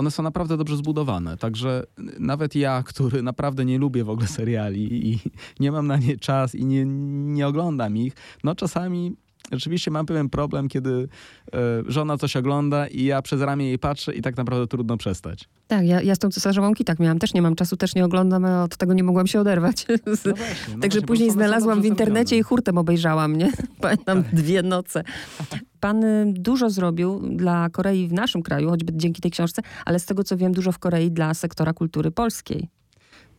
[0.00, 1.36] one są naprawdę dobrze zbudowane.
[1.36, 1.84] Także
[2.18, 5.18] nawet ja, który naprawdę nie lubię w ogóle seriali i
[5.60, 6.84] nie mam na nie czas i nie,
[7.34, 8.12] nie oglądam ich,
[8.44, 9.16] no czasami
[9.52, 11.08] Rzeczywiście mam pewien problem, kiedy
[11.54, 15.48] e, żona coś ogląda i ja przez ramię jej patrzę i tak naprawdę trudno przestać.
[15.66, 17.18] Tak, ja, ja z tą cesarzową tak miałam.
[17.18, 19.86] Też nie mam czasu, też nie oglądam, a od tego nie mogłem się oderwać.
[20.06, 23.52] No właśnie, no Także później znalazłam w internecie i hurtem obejrzałam, nie?
[23.80, 24.34] Pamiętam tak.
[24.34, 25.04] dwie noce.
[25.80, 30.06] Pan y, dużo zrobił dla Korei w naszym kraju, choćby dzięki tej książce, ale z
[30.06, 32.79] tego co wiem, dużo w Korei dla sektora kultury polskiej.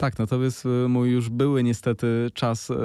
[0.02, 2.76] Tak, no to jest y, mój już były niestety czas y,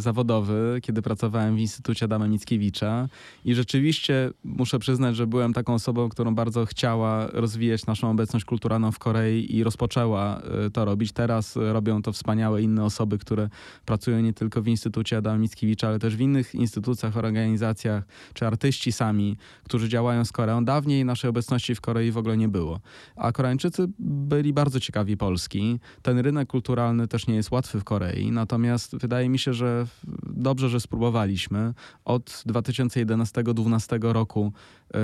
[0.00, 3.08] zawodowy, kiedy pracowałem w Instytucie Adama Mickiewicza
[3.44, 8.92] i rzeczywiście muszę przyznać, że byłem taką osobą, którą bardzo chciała rozwijać naszą obecność kulturalną
[8.92, 11.12] w Korei i rozpoczęła y, to robić.
[11.12, 13.48] Teraz robią to wspaniałe inne osoby, które
[13.86, 18.04] pracują nie tylko w Instytucie Adama Mickiewicza, ale też w innych instytucjach, organizacjach,
[18.34, 20.64] czy artyści sami, którzy działają z Koreą.
[20.64, 22.80] Dawniej naszej obecności w Korei w ogóle nie było.
[23.16, 25.78] A Koreańczycy byli bardzo ciekawi Polski
[26.10, 29.86] ten rynek kulturalny też nie jest łatwy w Korei, natomiast wydaje mi się, że
[30.26, 31.74] dobrze, że spróbowaliśmy.
[32.04, 34.52] Od 2011-2012 roku
[34.94, 34.98] y,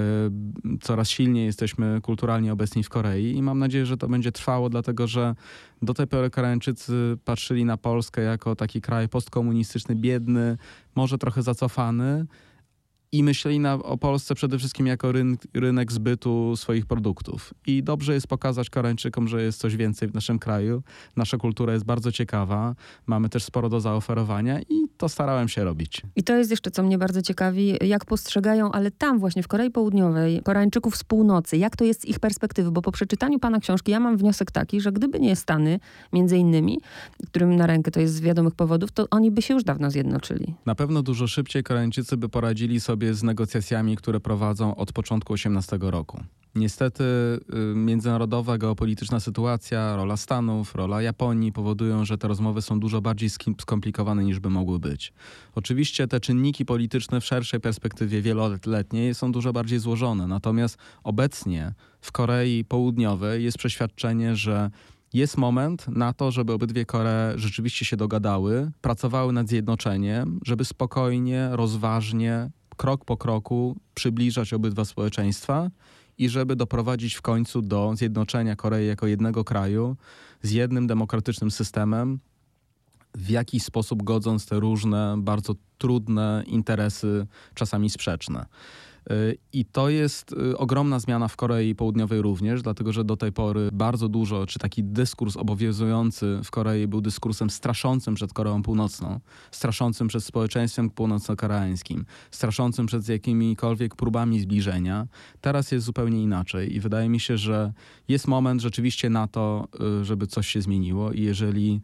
[0.80, 5.06] coraz silniej jesteśmy kulturalnie obecni w Korei i mam nadzieję, że to będzie trwało, dlatego
[5.06, 5.34] że
[5.82, 10.58] do tej pory Koreańczycy patrzyli na Polskę jako taki kraj postkomunistyczny, biedny,
[10.94, 12.26] może trochę zacofany
[13.16, 17.54] i myśleli na, o Polsce przede wszystkim jako ryn, rynek zbytu swoich produktów.
[17.66, 20.82] I dobrze jest pokazać Koreańczykom, że jest coś więcej w naszym kraju.
[21.16, 22.74] Nasza kultura jest bardzo ciekawa,
[23.06, 26.02] mamy też sporo do zaoferowania i to starałem się robić.
[26.16, 29.70] I to jest jeszcze, co mnie bardzo ciekawi, jak postrzegają, ale tam właśnie w Korei
[29.70, 33.92] Południowej, Koreańczyków z północy, jak to jest z ich perspektywy, bo po przeczytaniu pana książki
[33.92, 35.80] ja mam wniosek taki, że gdyby nie Stany,
[36.12, 36.80] między innymi,
[37.26, 40.54] którym na rękę to jest z wiadomych powodów, to oni by się już dawno zjednoczyli.
[40.66, 45.78] Na pewno dużo szybciej Koreańczycy by poradzili sobie z negocjacjami, które prowadzą od początku 18
[45.80, 46.20] roku.
[46.56, 53.00] Niestety y, międzynarodowa geopolityczna sytuacja, rola Stanów, rola Japonii powodują, że te rozmowy są dużo
[53.00, 55.12] bardziej skomplikowane niż by mogły być.
[55.54, 62.12] Oczywiście te czynniki polityczne w szerszej perspektywie wieloletniej są dużo bardziej złożone, natomiast obecnie w
[62.12, 64.70] Korei Południowej jest przeświadczenie, że
[65.12, 71.48] jest moment na to, żeby obydwie Koree rzeczywiście się dogadały, pracowały nad zjednoczeniem, żeby spokojnie,
[71.52, 75.70] rozważnie, krok po kroku przybliżać obydwa społeczeństwa
[76.18, 79.96] i żeby doprowadzić w końcu do zjednoczenia Korei jako jednego kraju
[80.42, 82.18] z jednym demokratycznym systemem,
[83.14, 88.46] w jakiś sposób godząc te różne, bardzo trudne interesy, czasami sprzeczne.
[89.52, 93.68] I to jest y, ogromna zmiana w Korei Południowej również, dlatego że do tej pory
[93.72, 100.08] bardzo dużo, czy taki dyskurs obowiązujący w Korei był dyskursem straszącym przed Koreą Północną, straszącym
[100.08, 105.06] przed społeczeństwem północno-koreańskim, straszącym przed jakimikolwiek próbami zbliżenia.
[105.40, 107.72] Teraz jest zupełnie inaczej i wydaje mi się, że
[108.08, 109.68] jest moment rzeczywiście na to,
[110.00, 111.80] y, żeby coś się zmieniło i jeżeli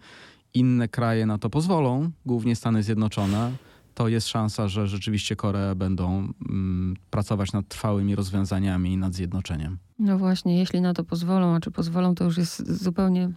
[0.54, 3.52] inne kraje na to pozwolą, głównie Stany Zjednoczone,
[3.94, 9.78] to jest szansa, że rzeczywiście Korea będą mm, pracować nad trwałymi rozwiązaniami i nad zjednoczeniem.
[9.98, 13.30] No właśnie, jeśli na to pozwolą, a czy pozwolą, to już jest zupełnie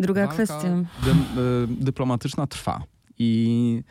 [0.00, 0.84] druga Walka kwestia.
[1.04, 2.82] Dy, y, dyplomatyczna trwa
[3.18, 3.82] i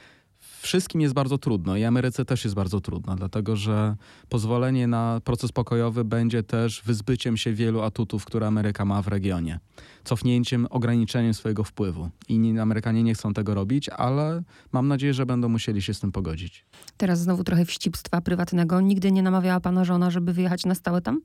[0.61, 3.95] wszystkim jest bardzo trudno i Ameryce też jest bardzo trudno, dlatego że
[4.29, 9.59] pozwolenie na proces pokojowy będzie też wyzbyciem się wielu atutów, które Ameryka ma w regionie.
[10.03, 12.09] Cofnięciem, ograniczeniem swojego wpływu.
[12.29, 16.11] Inni Amerykanie nie chcą tego robić, ale mam nadzieję, że będą musieli się z tym
[16.11, 16.65] pogodzić.
[16.97, 18.81] Teraz znowu trochę wścibstwa prywatnego.
[18.81, 21.21] Nigdy nie namawiała pana żona, żeby wyjechać na stałe tam?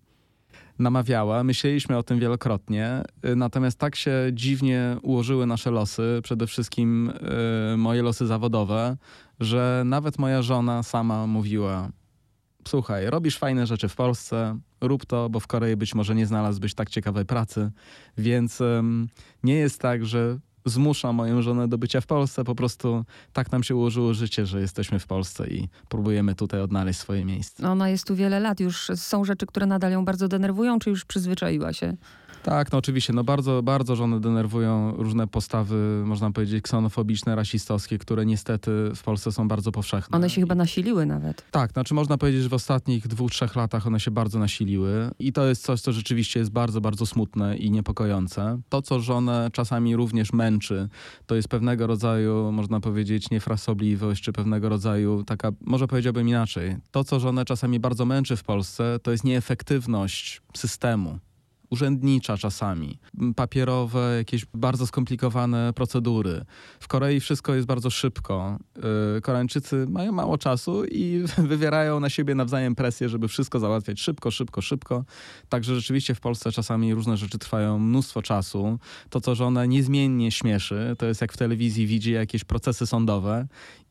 [0.79, 1.45] namawiała.
[1.45, 7.13] Myśleliśmy o tym wielokrotnie, y, natomiast tak się dziwnie ułożyły nasze losy, przede wszystkim
[7.75, 8.97] y, moje losy zawodowe,
[9.41, 11.89] że nawet moja żona sama mówiła:
[12.69, 16.75] Słuchaj, robisz fajne rzeczy w Polsce, rób to, bo w Korei być może nie znalazłbyś
[16.75, 17.71] tak ciekawej pracy,
[18.19, 18.63] więc
[19.43, 22.45] nie jest tak, że zmusza moją żonę do bycia w Polsce.
[22.45, 27.01] Po prostu tak nam się ułożyło życie, że jesteśmy w Polsce i próbujemy tutaj odnaleźć
[27.01, 27.71] swoje miejsce.
[27.71, 28.61] Ona jest tu wiele lat.
[28.61, 31.97] Już są rzeczy, które nadal ją bardzo denerwują, czy już przyzwyczaiła się?
[32.47, 38.27] Tak, no oczywiście, no bardzo, bardzo żony denerwują różne postawy, można powiedzieć, ksenofobiczne, rasistowskie, które
[38.27, 40.17] niestety w Polsce są bardzo powszechne.
[40.17, 41.45] One się chyba nasiliły nawet.
[41.51, 45.33] Tak, znaczy można powiedzieć, że w ostatnich dwóch, trzech latach one się bardzo nasiliły i
[45.33, 48.61] to jest coś, co rzeczywiście jest bardzo, bardzo smutne i niepokojące.
[48.69, 50.89] To, co żonę czasami również męczy,
[51.27, 57.05] to jest pewnego rodzaju, można powiedzieć, niefrasobliwość, czy pewnego rodzaju taka, może powiedziałbym inaczej, to,
[57.05, 61.19] co żonę czasami bardzo męczy w Polsce, to jest nieefektywność systemu
[61.71, 62.99] urzędnicza czasami,
[63.37, 66.45] papierowe, jakieś bardzo skomplikowane procedury.
[66.81, 68.59] W Korei wszystko jest bardzo szybko.
[69.17, 74.31] Y, Koreańczycy mają mało czasu i wywierają na siebie nawzajem presję, żeby wszystko załatwiać szybko,
[74.31, 75.05] szybko, szybko.
[75.49, 78.79] Także rzeczywiście w Polsce czasami różne rzeczy trwają mnóstwo czasu.
[79.11, 83.47] To, co żonę niezmiennie śmieszy, to jest jak w telewizji widzi jakieś procesy sądowe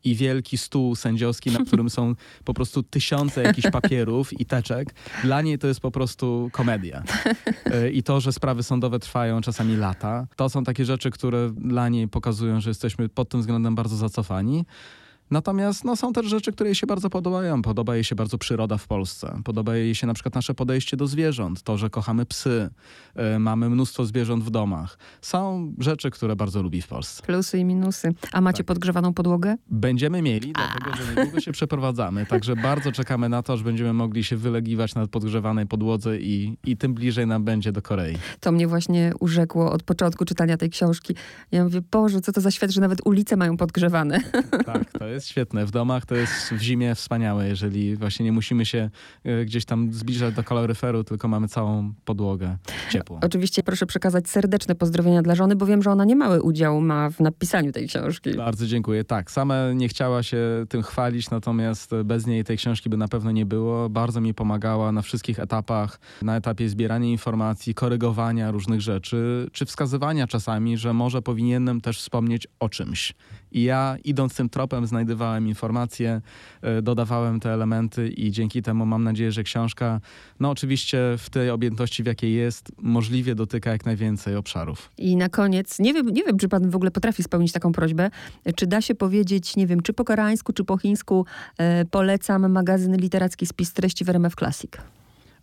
[0.05, 4.95] i wielki stół sędziowski, na którym są po prostu tysiące jakichś papierów i teczek.
[5.23, 7.03] Dla niej to jest po prostu komedia.
[7.65, 11.89] E, I to, że sprawy sądowe trwają czasami lata, to są takie rzeczy, które dla
[11.89, 14.65] niej pokazują, że jesteśmy pod tym względem bardzo zacofani.
[15.31, 17.61] Natomiast no, są też rzeczy, które jej się bardzo podobają.
[17.61, 19.41] Podoba jej się bardzo przyroda w Polsce.
[19.43, 21.61] Podoba jej się na przykład nasze podejście do zwierząt.
[21.63, 22.69] To, że kochamy psy.
[23.15, 24.97] Yy, mamy mnóstwo zwierząt w domach.
[25.21, 27.23] Są rzeczy, które bardzo lubi w Polsce.
[27.23, 28.13] Plusy i minusy.
[28.31, 28.65] A macie tak.
[28.65, 29.55] podgrzewaną podłogę?
[29.69, 30.67] Będziemy mieli, A.
[30.67, 32.25] dlatego że niedługo się przeprowadzamy.
[32.25, 36.77] Także bardzo czekamy na to, że będziemy mogli się wylegiwać na podgrzewanej podłodze i, i
[36.77, 38.17] tym bliżej nam będzie do Korei.
[38.39, 41.15] To mnie właśnie urzekło od początku czytania tej książki.
[41.51, 44.19] Ja mówię, Boże, co to za świat, że nawet ulice mają podgrzewane.
[44.65, 45.65] Tak, to jest jest świetne.
[45.65, 48.89] W domach to jest w zimie wspaniałe, jeżeli właśnie nie musimy się
[49.23, 52.57] e, gdzieś tam zbliżać do kaloryferu, tylko mamy całą podłogę
[52.91, 53.19] ciepłą.
[53.23, 57.19] Oczywiście proszę przekazać serdeczne pozdrowienia dla żony, bo wiem, że ona niemały udział ma w
[57.19, 58.33] napisaniu tej książki.
[58.33, 59.03] Bardzo dziękuję.
[59.03, 60.37] Tak, sama nie chciała się
[60.69, 63.89] tym chwalić, natomiast bez niej tej książki by na pewno nie było.
[63.89, 70.27] Bardzo mi pomagała na wszystkich etapach, na etapie zbierania informacji, korygowania różnych rzeczy, czy wskazywania
[70.27, 73.13] czasami, że może powinienem też wspomnieć o czymś.
[73.51, 76.21] I ja idąc tym tropem znajdowałem informacje,
[76.61, 79.99] e, dodawałem te elementy i dzięki temu mam nadzieję, że książka,
[80.39, 84.89] no oczywiście w tej objętości, w jakiej jest, możliwie dotyka jak najwięcej obszarów.
[84.97, 88.09] I na koniec, nie wiem, nie wiem, czy pan w ogóle potrafi spełnić taką prośbę,
[88.55, 91.25] czy da się powiedzieć, nie wiem, czy po koreańsku, czy po chińsku
[91.57, 94.71] e, polecam magazyn literacki Spis Treści w RMF Classic.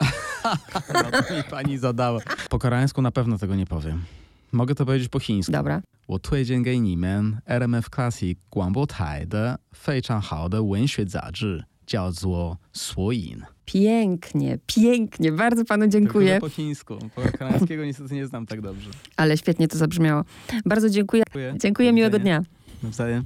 [0.94, 2.20] no to mi pani zadała.
[2.50, 4.02] Po koreańsku na pewno tego nie powiem.
[4.51, 5.51] Mogę to powiedzieć po chińsku.
[5.51, 5.81] Dobra.
[6.07, 13.37] 我推荐给你们 RMF Classic 广播台的非常好的文学杂志，叫做《索引》。
[13.65, 15.31] Pięknie, pięknie.
[15.31, 16.31] Bardzo panu dziękuję.
[16.31, 16.97] Tylko po chińsku.
[17.15, 18.89] Po koreańskiego niestety nie znam tak dobrze.
[19.17, 20.23] Ale świetnie to zabrzmiało.
[20.65, 21.23] Bardzo dziękuję.
[21.25, 22.43] Dziękuję, dziękuję miłego dnia.
[22.83, 23.23] Nawzajem.